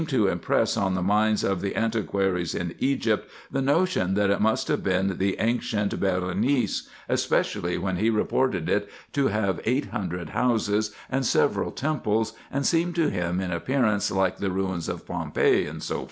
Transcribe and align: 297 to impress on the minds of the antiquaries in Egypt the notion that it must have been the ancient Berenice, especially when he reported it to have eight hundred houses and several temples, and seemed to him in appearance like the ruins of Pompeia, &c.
297 0.07 0.25
to 0.25 0.31
impress 0.33 0.77
on 0.77 0.95
the 0.95 1.03
minds 1.03 1.43
of 1.43 1.61
the 1.61 1.75
antiquaries 1.75 2.55
in 2.55 2.73
Egypt 2.79 3.29
the 3.51 3.61
notion 3.61 4.15
that 4.15 4.31
it 4.31 4.41
must 4.41 4.67
have 4.67 4.83
been 4.83 5.19
the 5.19 5.37
ancient 5.39 5.99
Berenice, 5.99 6.89
especially 7.07 7.77
when 7.77 7.97
he 7.97 8.09
reported 8.09 8.67
it 8.67 8.89
to 9.13 9.27
have 9.27 9.61
eight 9.63 9.89
hundred 9.91 10.29
houses 10.29 10.91
and 11.07 11.23
several 11.23 11.69
temples, 11.69 12.33
and 12.51 12.65
seemed 12.65 12.95
to 12.95 13.09
him 13.11 13.39
in 13.39 13.51
appearance 13.51 14.09
like 14.09 14.37
the 14.37 14.49
ruins 14.49 14.89
of 14.89 15.05
Pompeia, 15.05 15.79
&c. 15.79 15.93